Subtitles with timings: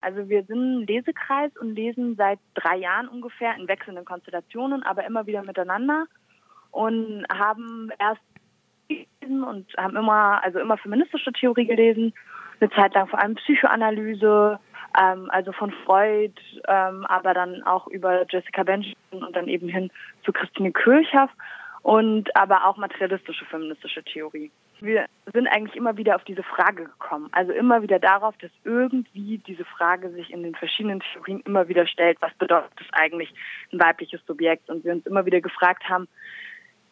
[0.00, 5.04] Also wir sind ein Lesekreis und lesen seit drei Jahren ungefähr in wechselnden Konstellationen, aber
[5.04, 6.06] immer wieder miteinander
[6.70, 8.20] und haben erst
[8.88, 12.12] gelesen und haben immer, also immer feministische Theorie gelesen,
[12.60, 14.58] eine Zeit lang vor allem Psychoanalyse,
[15.00, 16.34] ähm, also von Freud,
[16.68, 19.90] ähm, aber dann auch über Jessica Benjamin und dann eben hin
[20.24, 21.30] zu Christine Kirchhoff
[21.82, 24.50] und aber auch materialistische feministische Theorie.
[24.80, 29.38] Wir sind eigentlich immer wieder auf diese Frage gekommen, also immer wieder darauf, dass irgendwie
[29.38, 33.32] diese Frage sich in den verschiedenen Theorien immer wieder stellt, was bedeutet es eigentlich
[33.72, 34.68] ein weibliches Subjekt?
[34.70, 36.08] Und wir uns immer wieder gefragt haben,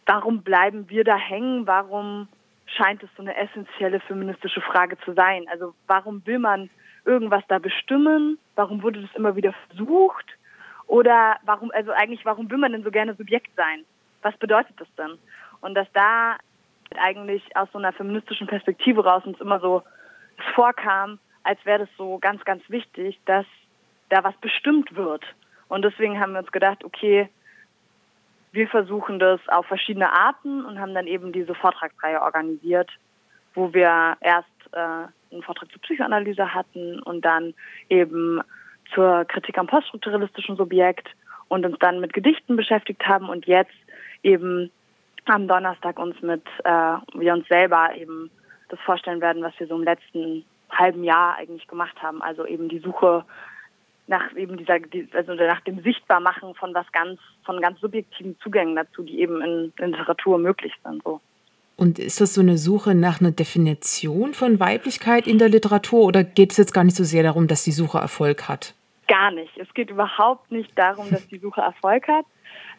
[0.06, 2.28] warum bleiben wir da hängen, warum
[2.66, 6.68] scheint es so eine essentielle feministische Frage zu sein, also warum will man
[7.04, 10.26] irgendwas da bestimmen, warum wurde das immer wieder versucht?
[10.86, 13.84] Oder warum, also eigentlich warum will man denn so gerne Subjekt sein?
[14.22, 15.18] was bedeutet das denn?
[15.60, 16.36] Und dass da
[16.96, 19.82] eigentlich aus so einer feministischen Perspektive raus uns immer so
[20.54, 23.46] vorkam, als wäre das so ganz, ganz wichtig, dass
[24.08, 25.24] da was bestimmt wird.
[25.68, 27.28] Und deswegen haben wir uns gedacht, okay,
[28.52, 32.90] wir versuchen das auf verschiedene Arten und haben dann eben diese Vortragsreihe organisiert,
[33.54, 37.54] wo wir erst äh, einen Vortrag zur Psychoanalyse hatten und dann
[37.88, 38.40] eben
[38.94, 41.08] zur Kritik am poststrukturalistischen Subjekt
[41.48, 43.74] und uns dann mit Gedichten beschäftigt haben und jetzt
[44.22, 44.70] eben
[45.28, 48.30] am Donnerstag uns mit, äh, wir uns selber eben
[48.68, 52.22] das vorstellen werden, was wir so im letzten halben Jahr eigentlich gemacht haben.
[52.22, 53.24] Also eben die Suche
[54.06, 54.78] nach eben dieser,
[55.12, 59.72] also nach dem Sichtbarmachen von was ganz, von ganz subjektiven Zugängen dazu, die eben in,
[59.78, 61.02] in Literatur möglich sind.
[61.04, 61.20] So.
[61.76, 66.24] Und ist das so eine Suche nach einer Definition von Weiblichkeit in der Literatur oder
[66.24, 68.74] geht es jetzt gar nicht so sehr darum, dass die Suche Erfolg hat?
[69.06, 69.56] Gar nicht.
[69.56, 72.24] Es geht überhaupt nicht darum, dass die Suche Erfolg hat,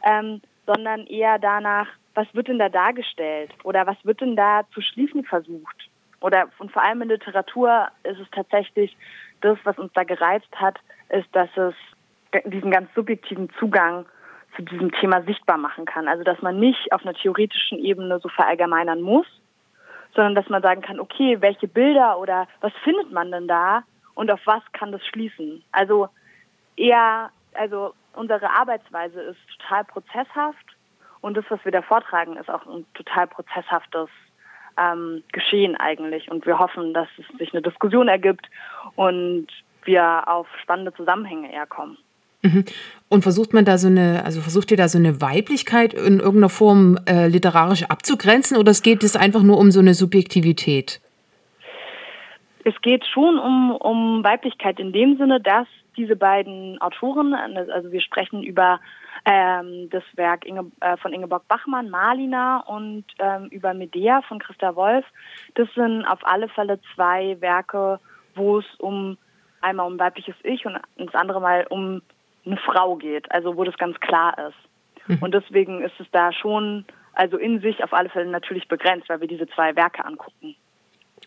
[0.03, 4.81] ähm, sondern eher danach, was wird denn da dargestellt oder was wird denn da zu
[4.81, 5.89] schließen versucht.
[6.21, 8.95] Oder und vor allem in Literatur ist es tatsächlich
[9.41, 10.77] das, was uns da gereizt hat,
[11.09, 11.73] ist, dass es
[12.45, 14.05] diesen ganz subjektiven Zugang
[14.55, 16.07] zu diesem Thema sichtbar machen kann.
[16.07, 19.27] Also dass man nicht auf einer theoretischen Ebene so verallgemeinern muss,
[20.15, 23.83] sondern dass man sagen kann, okay, welche Bilder oder was findet man denn da
[24.15, 25.63] und auf was kann das schließen?
[25.71, 26.09] Also
[26.75, 30.68] eher, also unsere Arbeitsweise ist total prozesshaft
[31.21, 34.09] und das, was wir da vortragen, ist auch ein total prozesshaftes
[34.77, 36.31] ähm, Geschehen eigentlich.
[36.31, 38.47] Und wir hoffen, dass es sich eine Diskussion ergibt
[38.95, 39.47] und
[39.83, 41.97] wir auf spannende Zusammenhänge eher kommen.
[42.41, 42.63] Mhm.
[43.09, 46.49] Und versucht man da so eine, also versucht ihr da so eine Weiblichkeit in irgendeiner
[46.49, 51.01] Form äh, literarisch abzugrenzen oder es geht es einfach nur um so eine Subjektivität?
[52.63, 55.67] Es geht schon um, um Weiblichkeit in dem Sinne, dass
[55.99, 58.79] diese beiden Autoren, also wir sprechen über
[59.25, 64.75] ähm, das Werk Inge, äh, von Ingeborg Bachmann, Malina und ähm, über Medea von Christa
[64.75, 65.05] Wolf.
[65.55, 67.99] Das sind auf alle Fälle zwei Werke,
[68.35, 69.17] wo es um
[69.59, 72.01] einmal um weibliches Ich und das andere Mal um
[72.45, 75.09] eine Frau geht, also wo das ganz klar ist.
[75.09, 75.21] Mhm.
[75.21, 79.19] Und deswegen ist es da schon, also in sich auf alle Fälle natürlich begrenzt, weil
[79.19, 80.55] wir diese zwei Werke angucken.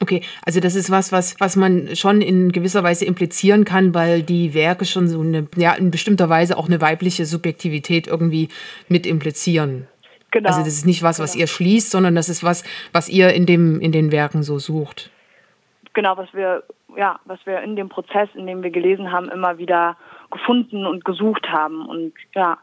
[0.01, 4.23] Okay, also das ist was, was, was man schon in gewisser Weise implizieren kann, weil
[4.23, 8.49] die Werke schon so eine, ja, in bestimmter Weise auch eine weibliche Subjektivität irgendwie
[8.89, 9.87] mit implizieren.
[10.33, 10.49] Genau.
[10.49, 11.43] Also das ist nicht was, was genau.
[11.43, 15.11] ihr schließt, sondern das ist was, was ihr in dem, in den Werken so sucht.
[15.93, 16.65] Genau, was wir,
[16.97, 19.97] ja, was wir in dem Prozess, in dem wir gelesen haben, immer wieder
[20.31, 21.87] gefunden und gesucht haben.
[21.87, 22.59] Und ja,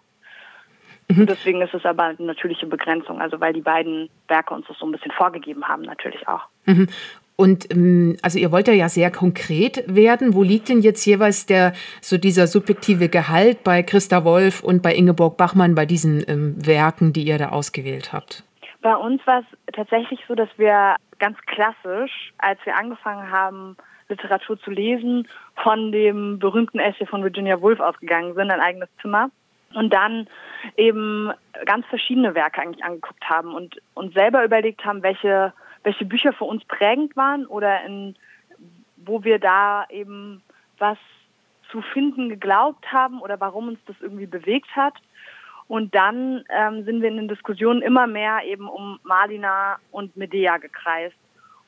[1.10, 1.26] mhm.
[1.26, 4.86] deswegen ist es aber eine natürliche Begrenzung, also weil die beiden Werke uns das so
[4.86, 6.44] ein bisschen vorgegeben haben, natürlich auch.
[6.66, 6.88] Mhm.
[7.40, 10.34] Und ähm, also ihr wollt ja sehr konkret werden.
[10.34, 11.72] Wo liegt denn jetzt jeweils der
[12.02, 17.14] so dieser subjektive Gehalt bei Christa Wolf und bei Ingeborg Bachmann bei diesen ähm, Werken,
[17.14, 18.44] die ihr da ausgewählt habt?
[18.82, 23.78] Bei uns war es tatsächlich so, dass wir ganz klassisch, als wir angefangen haben,
[24.10, 25.26] Literatur zu lesen,
[25.64, 29.30] von dem berühmten Essay von Virginia Woolf ausgegangen sind, ein eigenes Zimmer.
[29.74, 30.28] Und dann
[30.78, 31.32] eben
[31.66, 35.54] ganz verschiedene Werke eigentlich angeguckt haben und uns selber überlegt haben, welche
[35.84, 38.16] welche Bücher für uns prägend waren oder in,
[38.98, 40.42] wo wir da eben
[40.78, 40.98] was
[41.72, 44.96] zu finden geglaubt haben oder warum uns das irgendwie bewegt hat.
[45.68, 50.58] Und dann ähm, sind wir in den Diskussionen immer mehr eben um Malina und Medea
[50.58, 51.16] gekreist.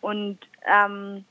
[0.02, 1.24] Und ähm,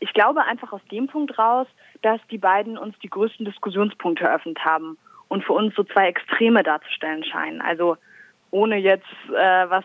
[0.00, 1.68] ich glaube einfach aus dem Punkt raus,
[2.02, 6.62] dass die beiden uns die größten Diskussionspunkte eröffnet haben und für uns so zwei Extreme
[6.62, 7.60] darzustellen scheinen.
[7.60, 7.96] Also
[8.50, 9.84] ohne jetzt äh, was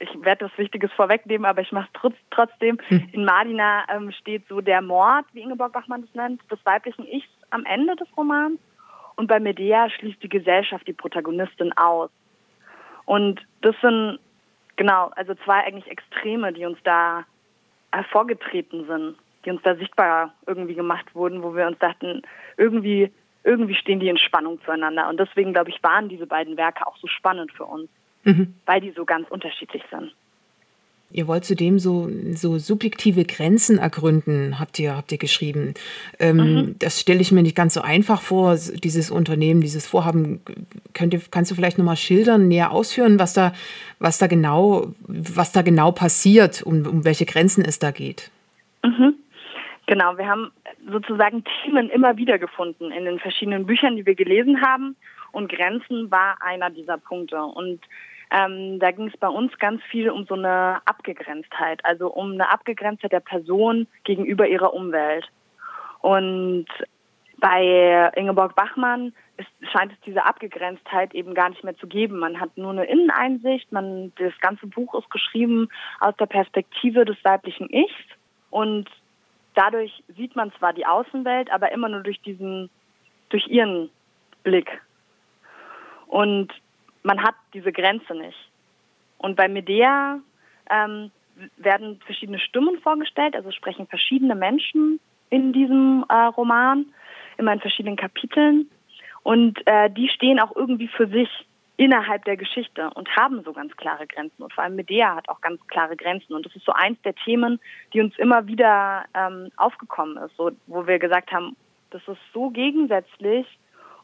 [0.00, 2.78] ich werde das Wichtiges vorwegnehmen, aber ich mache es trotzdem.
[2.88, 3.08] Hm.
[3.12, 7.28] In Madina ähm, steht so der Mord, wie Ingeborg Bachmann das nennt, des weiblichen Ichs
[7.50, 8.60] am Ende des Romans.
[9.16, 12.10] Und bei Medea schließt die Gesellschaft die Protagonistin aus.
[13.06, 14.20] Und das sind
[14.76, 17.24] genau, also zwei eigentlich Extreme, die uns da
[17.90, 22.22] hervorgetreten sind, die uns da sichtbar irgendwie gemacht wurden, wo wir uns dachten,
[22.56, 23.10] irgendwie,
[23.48, 25.08] irgendwie stehen die in Spannung zueinander.
[25.08, 27.88] Und deswegen, glaube ich, waren diese beiden Werke auch so spannend für uns,
[28.24, 28.54] mhm.
[28.66, 30.12] weil die so ganz unterschiedlich sind.
[31.10, 35.72] Ihr wollt zudem so, so subjektive Grenzen ergründen, habt ihr, habt ihr geschrieben.
[36.18, 36.74] Ähm, mhm.
[36.78, 40.42] Das stelle ich mir nicht ganz so einfach vor, dieses Unternehmen, dieses Vorhaben.
[40.92, 43.54] Könnt ihr, kannst du vielleicht nochmal schildern, näher ausführen, was da,
[43.98, 48.30] was da genau, was da genau passiert, um, um welche Grenzen es da geht?
[48.84, 49.14] Mhm.
[49.88, 50.52] Genau, wir haben
[50.86, 54.96] sozusagen Themen immer wieder gefunden in den verschiedenen Büchern, die wir gelesen haben.
[55.32, 57.42] Und Grenzen war einer dieser Punkte.
[57.42, 57.80] Und
[58.30, 62.50] ähm, da ging es bei uns ganz viel um so eine Abgegrenztheit, also um eine
[62.50, 65.26] Abgegrenztheit der Person gegenüber ihrer Umwelt.
[66.00, 66.66] Und
[67.38, 72.18] bei Ingeborg Bachmann ist, scheint es diese Abgegrenztheit eben gar nicht mehr zu geben.
[72.18, 75.70] Man hat nur eine Inneneinsicht, man, das ganze Buch ist geschrieben
[76.00, 77.94] aus der Perspektive des weiblichen Ichs
[78.50, 78.86] und
[79.58, 82.70] dadurch sieht man zwar die Außenwelt, aber immer nur durch diesen,
[83.28, 83.90] durch ihren
[84.44, 84.70] Blick.
[86.06, 86.52] Und
[87.02, 88.38] man hat diese Grenze nicht.
[89.18, 90.20] Und bei Medea
[90.70, 91.10] ähm,
[91.56, 95.00] werden verschiedene Stimmen vorgestellt, also sprechen verschiedene Menschen
[95.30, 96.86] in diesem äh, Roman,
[97.36, 98.70] immer in verschiedenen Kapiteln.
[99.24, 101.28] Und äh, die stehen auch irgendwie für sich
[101.78, 104.42] innerhalb der Geschichte und haben so ganz klare Grenzen.
[104.42, 106.34] Und vor allem Medea hat auch ganz klare Grenzen.
[106.34, 107.60] Und das ist so eins der Themen,
[107.94, 111.56] die uns immer wieder ähm, aufgekommen ist, so, wo wir gesagt haben,
[111.90, 113.46] das ist so gegensätzlich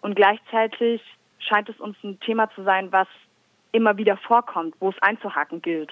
[0.00, 1.02] und gleichzeitig
[1.40, 3.08] scheint es uns ein Thema zu sein, was
[3.72, 5.90] immer wieder vorkommt, wo es einzuhaken gilt.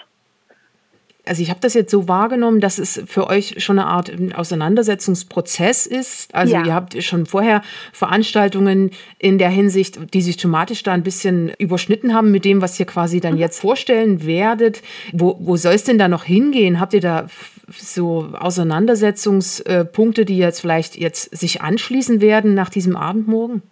[1.25, 5.87] Also ich habe das jetzt so wahrgenommen, dass es für euch schon eine Art Auseinandersetzungsprozess
[5.87, 6.35] ist.
[6.35, 6.67] Also ja.
[6.67, 12.13] ihr habt schon vorher Veranstaltungen in der Hinsicht, die sich thematisch da ein bisschen überschnitten
[12.13, 13.41] haben mit dem, was ihr quasi dann mhm.
[13.41, 14.83] jetzt vorstellen werdet.
[15.13, 16.81] Wo, wo soll es denn da noch hingehen?
[16.81, 17.27] Habt ihr da
[17.69, 23.63] so Auseinandersetzungspunkte, die jetzt vielleicht jetzt sich anschließen werden nach diesem Abend morgen?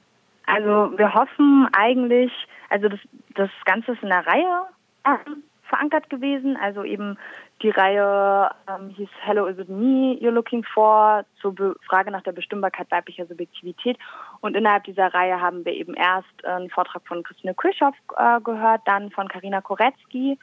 [0.46, 2.30] Also wir hoffen eigentlich,
[2.68, 3.00] also das,
[3.34, 4.62] das Ganze ist in der Reihe
[5.04, 6.58] ähm, verankert gewesen.
[6.60, 7.16] Also eben
[7.62, 11.24] die Reihe ähm, hieß Hello, is it me you're looking for?
[11.40, 13.96] Zur Be Frage nach der Bestimmbarkeit weiblicher Subjektivität.
[14.40, 18.82] Und innerhalb dieser Reihe haben wir eben erst einen Vortrag von Christine Kirchhoff äh, gehört,
[18.84, 20.38] dann von Karina Koretzky.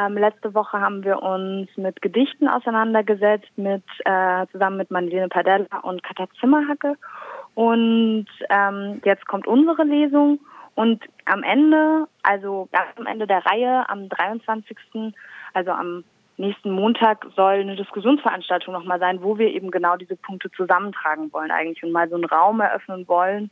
[0.00, 5.66] Ähm, letzte Woche haben wir uns mit Gedichten auseinandergesetzt, mit, äh, zusammen mit Mandelene Padella
[5.82, 6.96] und Katha Zimmerhacke.
[7.54, 10.40] Und ähm, jetzt kommt unsere Lesung
[10.74, 15.14] und am Ende, also ganz am Ende der Reihe, am 23.,
[15.52, 16.04] also am
[16.36, 21.50] nächsten Montag, soll eine Diskussionsveranstaltung nochmal sein, wo wir eben genau diese Punkte zusammentragen wollen
[21.50, 23.50] eigentlich und mal so einen Raum eröffnen wollen,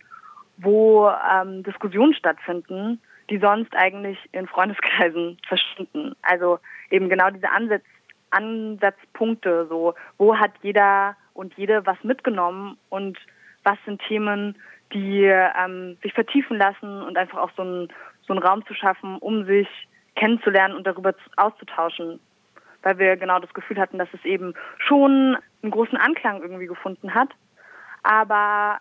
[0.56, 6.16] wo ähm, Diskussionen stattfinden, die sonst eigentlich in Freundeskreisen verschwinden.
[6.22, 6.58] Also
[6.90, 7.84] eben genau diese Ansatz,
[8.30, 13.18] Ansatzpunkte, so wo hat jeder und jede was mitgenommen und
[13.64, 14.56] was sind Themen,
[14.92, 17.88] die ähm, sich vertiefen lassen und einfach auch so, ein,
[18.26, 19.68] so einen Raum zu schaffen, um sich
[20.16, 22.20] kennenzulernen und darüber auszutauschen.
[22.82, 27.14] Weil wir genau das Gefühl hatten, dass es eben schon einen großen Anklang irgendwie gefunden
[27.14, 27.28] hat,
[28.02, 28.78] aber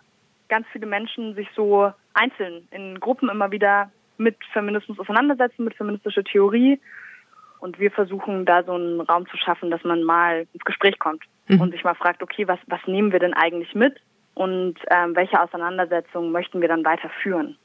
[0.48, 6.24] ganz viele Menschen sich so einzeln in Gruppen immer wieder mit Feminismus auseinandersetzen, mit feministischer
[6.24, 6.80] Theorie.
[7.60, 11.22] Und wir versuchen da so einen Raum zu schaffen, dass man mal ins Gespräch kommt
[11.48, 11.60] mhm.
[11.60, 14.00] und sich mal fragt, okay, was, was nehmen wir denn eigentlich mit?
[14.40, 17.58] Und ähm, welche Auseinandersetzungen möchten wir dann weiter führen.